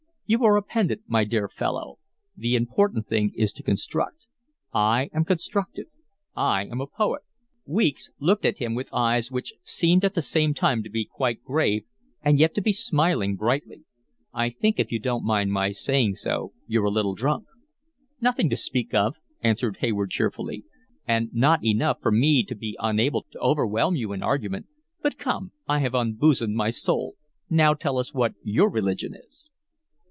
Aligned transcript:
You 0.31 0.45
are 0.45 0.55
a 0.55 0.61
pedant, 0.61 1.01
my 1.07 1.25
dear 1.25 1.49
fellow. 1.49 1.99
The 2.37 2.55
important 2.55 3.05
thing 3.05 3.33
is 3.35 3.51
to 3.51 3.63
construct: 3.63 4.27
I 4.73 5.09
am 5.13 5.25
constructive; 5.25 5.87
I 6.37 6.67
am 6.67 6.79
a 6.79 6.87
poet." 6.87 7.23
Weeks 7.65 8.11
looked 8.17 8.45
at 8.45 8.59
him 8.59 8.73
with 8.73 8.93
eyes 8.93 9.29
which 9.29 9.53
seemed 9.63 10.05
at 10.05 10.13
the 10.13 10.21
same 10.21 10.53
time 10.53 10.83
to 10.83 10.89
be 10.89 11.03
quite 11.03 11.43
grave 11.43 11.83
and 12.21 12.39
yet 12.39 12.55
to 12.55 12.61
be 12.61 12.71
smiling 12.71 13.35
brightly. 13.35 13.83
"I 14.33 14.49
think, 14.51 14.79
if 14.79 14.89
you 14.89 14.99
don't 14.99 15.25
mind 15.25 15.51
my 15.51 15.71
saying 15.71 16.15
so, 16.15 16.53
you're 16.65 16.85
a 16.85 16.89
little 16.89 17.13
drunk." 17.13 17.43
"Nothing 18.21 18.49
to 18.51 18.55
speak 18.55 18.93
of," 18.93 19.17
answered 19.41 19.79
Hayward 19.81 20.11
cheerfully. 20.11 20.63
"And 21.05 21.27
not 21.33 21.61
enough 21.61 21.97
for 22.01 22.11
me 22.13 22.45
to 22.45 22.55
be 22.55 22.77
unable 22.79 23.25
to 23.31 23.39
overwhelm 23.39 23.97
you 23.97 24.13
in 24.13 24.23
argument. 24.23 24.67
But 25.01 25.17
come, 25.17 25.51
I 25.67 25.79
have 25.79 25.93
unbosomed 25.93 26.55
my 26.55 26.69
soul; 26.69 27.15
now 27.49 27.73
tell 27.73 27.97
us 27.97 28.13
what 28.13 28.35
your 28.41 28.69
religion 28.69 29.13
is." 29.13 29.49